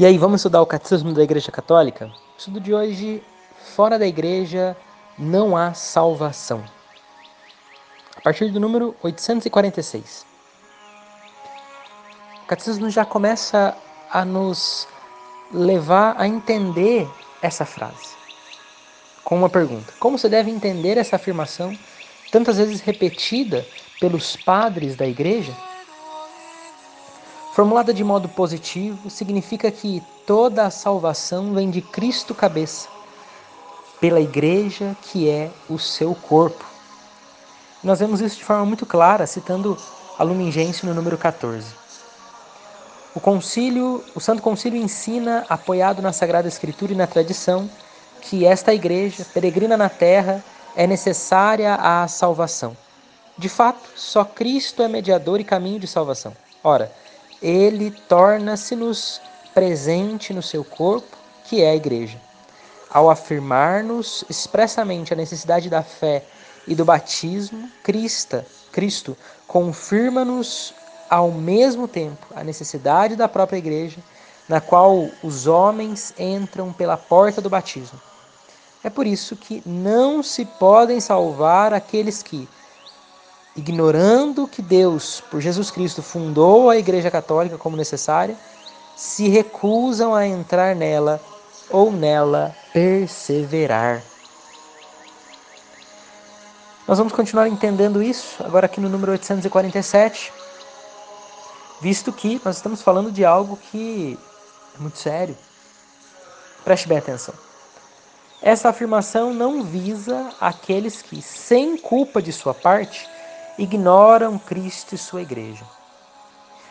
E 0.00 0.06
aí, 0.06 0.16
vamos 0.16 0.40
estudar 0.40 0.62
o 0.62 0.66
Catecismo 0.66 1.12
da 1.12 1.22
Igreja 1.22 1.52
Católica? 1.52 2.10
Estudo 2.38 2.58
de 2.58 2.72
hoje, 2.72 3.22
fora 3.76 3.98
da 3.98 4.06
igreja 4.06 4.74
não 5.18 5.54
há 5.54 5.74
salvação. 5.74 6.64
A 8.16 8.20
partir 8.22 8.50
do 8.50 8.58
número 8.58 8.96
846. 9.02 10.24
O 12.42 12.46
Catecismo 12.46 12.88
já 12.88 13.04
começa 13.04 13.76
a 14.10 14.24
nos 14.24 14.88
levar 15.52 16.14
a 16.16 16.26
entender 16.26 17.06
essa 17.42 17.66
frase. 17.66 18.14
Com 19.22 19.36
uma 19.36 19.50
pergunta: 19.50 19.92
Como 20.00 20.16
você 20.16 20.30
deve 20.30 20.50
entender 20.50 20.96
essa 20.96 21.16
afirmação, 21.16 21.78
tantas 22.32 22.56
vezes 22.56 22.80
repetida 22.80 23.66
pelos 24.00 24.34
padres 24.34 24.96
da 24.96 25.06
igreja? 25.06 25.54
Formulada 27.60 27.92
de 27.92 28.02
modo 28.02 28.26
positivo, 28.26 29.10
significa 29.10 29.70
que 29.70 30.02
toda 30.26 30.64
a 30.64 30.70
salvação 30.70 31.52
vem 31.52 31.68
de 31.68 31.82
Cristo 31.82 32.34
cabeça, 32.34 32.88
pela 34.00 34.18
igreja 34.18 34.96
que 35.02 35.28
é 35.28 35.50
o 35.68 35.78
seu 35.78 36.14
corpo. 36.14 36.64
Nós 37.84 37.98
vemos 37.98 38.22
isso 38.22 38.38
de 38.38 38.44
forma 38.44 38.64
muito 38.64 38.86
clara, 38.86 39.26
citando 39.26 39.76
a 40.18 40.22
Lumen 40.22 40.50
Gentium 40.50 40.88
no 40.88 40.94
número 40.94 41.18
14. 41.18 41.66
O 43.14 43.20
concílio, 43.20 44.02
o 44.14 44.20
Santo 44.20 44.40
Concílio 44.40 44.80
ensina, 44.80 45.44
apoiado 45.46 46.00
na 46.00 46.14
Sagrada 46.14 46.48
Escritura 46.48 46.94
e 46.94 46.96
na 46.96 47.06
tradição, 47.06 47.68
que 48.22 48.46
esta 48.46 48.72
igreja, 48.72 49.22
peregrina 49.34 49.76
na 49.76 49.90
terra, 49.90 50.42
é 50.74 50.86
necessária 50.86 51.74
à 51.74 52.08
salvação. 52.08 52.74
De 53.36 53.50
fato, 53.50 53.86
só 53.96 54.24
Cristo 54.24 54.82
é 54.82 54.88
mediador 54.88 55.40
e 55.40 55.44
caminho 55.44 55.78
de 55.78 55.86
salvação. 55.86 56.34
Ora, 56.64 56.90
ele 57.42 57.90
torna-se-nos 58.08 59.20
presente 59.54 60.32
no 60.32 60.42
seu 60.42 60.64
corpo, 60.64 61.16
que 61.44 61.62
é 61.62 61.70
a 61.70 61.76
igreja. 61.76 62.20
Ao 62.88 63.08
afirmar-nos 63.08 64.24
expressamente 64.28 65.12
a 65.12 65.16
necessidade 65.16 65.68
da 65.68 65.82
fé 65.82 66.24
e 66.66 66.74
do 66.74 66.84
batismo, 66.84 67.70
Cristo, 67.82 69.16
confirma-nos 69.46 70.74
ao 71.08 71.30
mesmo 71.32 71.88
tempo 71.88 72.26
a 72.34 72.44
necessidade 72.44 73.16
da 73.16 73.28
própria 73.28 73.58
igreja, 73.58 73.98
na 74.48 74.60
qual 74.60 75.08
os 75.22 75.46
homens 75.46 76.12
entram 76.18 76.72
pela 76.72 76.96
porta 76.96 77.40
do 77.40 77.50
batismo. 77.50 78.00
É 78.82 78.90
por 78.90 79.06
isso 79.06 79.36
que 79.36 79.62
não 79.66 80.22
se 80.22 80.44
podem 80.44 81.00
salvar 81.00 81.74
aqueles 81.74 82.22
que, 82.22 82.48
ignorando 83.60 84.48
que 84.48 84.62
Deus, 84.62 85.22
por 85.30 85.40
Jesus 85.40 85.70
Cristo, 85.70 86.02
fundou 86.02 86.70
a 86.70 86.78
Igreja 86.78 87.10
Católica 87.10 87.58
como 87.58 87.76
necessária, 87.76 88.36
se 88.96 89.28
recusam 89.28 90.14
a 90.14 90.26
entrar 90.26 90.74
nela 90.74 91.20
ou 91.68 91.92
nela 91.92 92.54
perseverar. 92.72 94.02
Nós 96.88 96.98
vamos 96.98 97.12
continuar 97.12 97.46
entendendo 97.48 98.02
isso 98.02 98.42
agora 98.42 98.66
aqui 98.66 98.80
no 98.80 98.88
número 98.88 99.12
847, 99.12 100.32
visto 101.80 102.12
que 102.12 102.40
nós 102.44 102.56
estamos 102.56 102.82
falando 102.82 103.12
de 103.12 103.24
algo 103.24 103.58
que 103.70 104.18
é 104.74 104.78
muito 104.80 104.98
sério. 104.98 105.36
Preste 106.64 106.88
bem 106.88 106.98
atenção. 106.98 107.34
Essa 108.42 108.70
afirmação 108.70 109.34
não 109.34 109.62
visa 109.62 110.30
aqueles 110.40 111.02
que, 111.02 111.20
sem 111.20 111.76
culpa 111.76 112.22
de 112.22 112.32
sua 112.32 112.54
parte, 112.54 113.06
ignoram 113.60 114.38
Cristo 114.38 114.94
e 114.94 114.98
sua 114.98 115.20
igreja. 115.20 115.64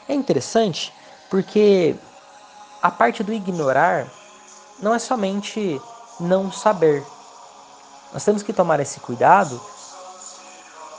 É 0.07 0.13
interessante 0.13 0.91
porque 1.29 1.95
a 2.81 2.89
parte 2.89 3.23
do 3.23 3.31
ignorar 3.31 4.07
não 4.79 4.95
é 4.95 4.99
somente 4.99 5.79
não 6.19 6.51
saber. 6.51 7.05
Nós 8.11 8.25
temos 8.25 8.41
que 8.41 8.51
tomar 8.51 8.79
esse 8.79 8.99
cuidado 8.99 9.61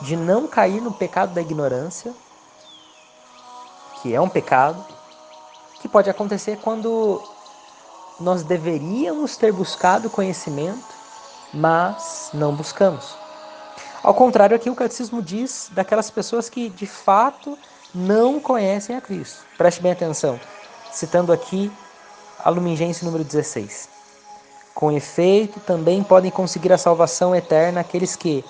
de 0.03 0.17
não 0.17 0.47
cair 0.47 0.81
no 0.81 0.93
pecado 0.93 1.34
da 1.34 1.41
ignorância, 1.41 2.15
que 4.00 4.15
é 4.15 4.21
um 4.21 4.29
pecado, 4.29 4.83
que 5.81 5.89
pode 5.89 6.09
acontecer 6.09 6.56
quando 6.62 7.21
nós 8.21 8.45
deveríamos 8.45 9.37
ter 9.37 9.53
buscado 9.53 10.09
conhecimento, 10.09 10.95
mas 11.53 12.31
não 12.33 12.55
buscamos. 12.55 13.17
Ao 14.03 14.15
contrário, 14.15 14.56
aqui 14.56 14.71
o 14.71 14.75
catecismo 14.75 15.22
diz 15.22 15.71
daquelas 15.72 16.11
pessoas 16.11 16.49
que 16.49 16.71
de 16.71 16.87
fato 16.87 17.59
não 17.94 18.41
conhecem 18.41 18.97
a 18.97 19.00
Cristo. 19.00 19.44
Preste 19.59 19.83
bem 19.83 19.93
atenção, 19.93 20.41
citando 20.91 21.33
aqui 21.33 21.71
a 22.43 22.49
Lumingense 22.49 23.05
número 23.05 23.22
16. 23.22 23.91
Com 24.75 24.91
efeito, 24.91 25.61
também 25.61 26.03
podem 26.03 26.31
conseguir 26.31 26.72
a 26.72 26.78
salvação 26.78 27.37
eterna 27.37 27.81
aqueles 27.81 28.16
que, 28.16 28.43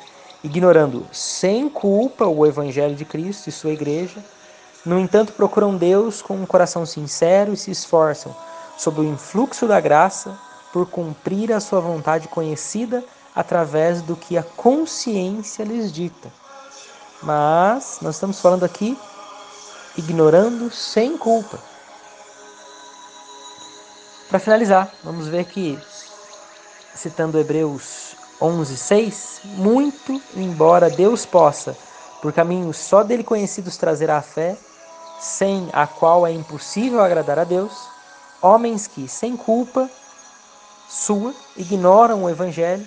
ignorando 0.45 1.05
sem 1.11 1.69
culpa 1.69 2.27
o 2.27 2.47
Evangelho 2.47 2.95
de 2.95 3.05
Cristo 3.05 3.49
e 3.49 3.53
sua 3.53 3.73
Igreja, 3.73 4.25
no 4.87 5.01
entanto 5.01 5.33
procuram 5.33 5.77
Deus 5.77 6.23
com 6.23 6.35
um 6.35 6.47
coração 6.47 6.87
sincero 6.87 7.53
e 7.53 7.57
se 7.57 7.73
esforçam, 7.73 8.35
sob 8.79 9.01
o 9.01 9.05
influxo 9.05 9.67
da 9.67 9.81
graça, 9.81 10.39
por 10.73 10.87
cumprir 10.89 11.53
a 11.53 11.59
sua 11.59 11.81
vontade 11.81 12.29
conhecida 12.29 13.03
através 13.35 14.03
do 14.03 14.17
que 14.17 14.37
a 14.37 14.43
consciência 14.43 15.65
lhes 15.65 15.93
dita. 15.93 16.31
Mas 17.23 17.99
nós 18.01 18.17
estamos 18.17 18.41
falando 18.41 18.65
aqui 18.65 18.99
ignorando 19.97 20.71
sem 20.71 21.17
culpa. 21.17 21.59
Para 24.29 24.39
finalizar, 24.39 24.91
vamos 25.03 25.27
ver 25.27 25.45
que, 25.45 25.79
citando 26.95 27.39
Hebreus 27.39 28.15
11, 28.41 28.77
6, 28.77 29.41
muito 29.45 30.23
embora 30.37 30.89
Deus 30.89 31.27
possa, 31.27 31.77
por 32.23 32.33
caminhos 32.33 32.77
só 32.77 33.03
dele 33.03 33.25
conhecidos, 33.25 33.77
trazer 33.77 34.11
a 34.11 34.23
fé, 34.23 34.57
sem 35.19 35.69
a 35.73 35.87
qual 35.87 36.27
é 36.27 36.33
impossível 36.33 37.03
agradar 37.03 37.39
a 37.39 37.45
Deus, 37.45 37.73
homens 38.41 38.87
que, 38.87 39.09
sem 39.09 39.37
culpa 39.37 39.91
sua, 40.89 41.35
ignoram 41.57 42.25
o 42.25 42.31
Evangelho, 42.31 42.87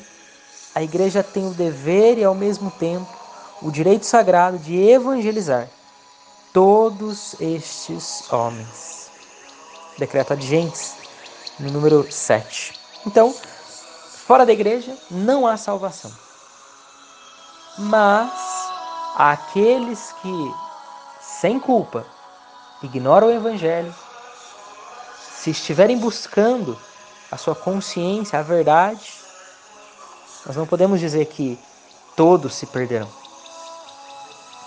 a 0.76 0.82
igreja 0.82 1.24
tem 1.24 1.48
o 1.48 1.54
dever 1.54 2.18
e, 2.18 2.24
ao 2.24 2.34
mesmo 2.34 2.72
tempo, 2.72 3.08
o 3.62 3.72
direito 3.72 4.06
sagrado 4.06 4.58
de 4.58 4.76
evangelizar 4.76 5.70
todos 6.52 7.36
estes 7.40 8.32
homens. 8.32 9.10
Decreto 9.98 10.34
ad 10.34 10.46
gentes, 10.46 10.96
no 11.60 11.72
número 11.72 12.12
7. 12.12 12.74
Então, 13.06 13.34
fora 14.26 14.46
da 14.46 14.52
igreja 14.52 14.98
não 15.10 15.46
há 15.46 15.58
salvação. 15.58 16.12
Mas 17.78 18.32
aqueles 19.16 20.14
que, 20.22 20.54
sem 21.22 21.60
culpa, 21.60 22.06
ignoram 22.82 23.28
o 23.28 23.32
evangelho, 23.32 23.94
se 25.38 25.52
estiverem 25.52 25.98
buscando 25.98 26.78
a 27.32 27.38
sua 27.38 27.56
consciência, 27.56 28.40
a 28.40 28.44
verdade, 28.44 29.23
nós 30.46 30.56
não 30.56 30.66
podemos 30.66 31.00
dizer 31.00 31.26
que 31.26 31.58
todos 32.16 32.54
se 32.56 32.66
perderão. 32.66 33.10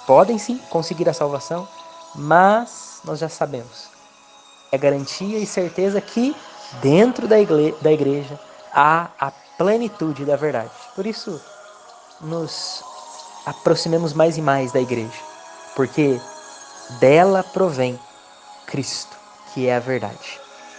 Podem 0.06 0.38
sim 0.38 0.58
conseguir 0.70 1.08
a 1.08 1.12
salvação, 1.12 1.68
mas 2.14 3.00
nós 3.04 3.18
já 3.18 3.28
sabemos. 3.28 3.88
É 4.72 4.78
garantia 4.78 5.38
e 5.38 5.46
certeza 5.46 6.00
que 6.00 6.34
dentro 6.80 7.28
da 7.28 7.38
igreja, 7.38 7.76
da 7.80 7.92
igreja 7.92 8.40
há 8.72 9.08
a 9.18 9.30
plenitude 9.58 10.24
da 10.24 10.36
verdade. 10.36 10.70
Por 10.94 11.06
isso, 11.06 11.40
nos 12.20 12.82
aproximemos 13.44 14.12
mais 14.12 14.36
e 14.36 14.42
mais 14.42 14.72
da 14.72 14.80
igreja, 14.80 15.20
porque 15.74 16.20
dela 17.00 17.42
provém 17.42 17.98
Cristo, 18.66 19.16
que 19.52 19.66
é 19.66 19.76
a 19.76 19.80
verdade. 19.80 20.45